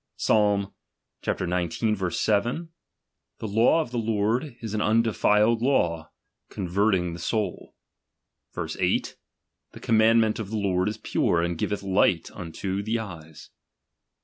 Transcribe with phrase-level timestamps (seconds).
[0.15, 0.73] Psalm
[1.23, 1.43] xix.
[2.15, 2.69] 7:
[3.37, 6.09] The law of the Lord is an undefiled law,
[6.49, 7.75] converting the soul.
[8.51, 9.15] Verse 8:
[9.73, 13.51] The commandment of the Lord is pure, and giveth light unto the eyes.